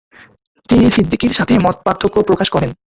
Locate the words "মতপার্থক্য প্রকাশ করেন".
1.59-2.71